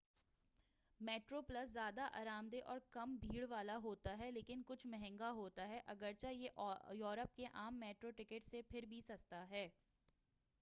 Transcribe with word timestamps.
metro 0.99 1.41
plus 1.41 1.69
زیادہ 1.69 2.07
آرام 2.13 2.47
دہ 2.49 2.63
اور 2.65 2.79
کم 2.91 3.15
بھیڑ 3.17 3.45
والا 3.49 3.77
ہوتا 3.77 4.17
ہے 4.17 4.31
لیکن 4.31 4.61
کچھ 4.65 4.87
مہنگا 4.87 5.31
ہوتا 5.31 5.67
ہے 5.67 5.81
اگرچہ 5.85 6.33
یہ 6.33 6.59
یورپ 6.93 7.35
کے 7.35 7.45
عام 7.53 7.79
میٹرو 7.79 8.11
ٹکٹ 8.11 8.45
سے 8.45 8.61
پھر 8.61 8.85
بھی 8.85 9.01
سستا 9.01 9.47
ہے 9.49 9.67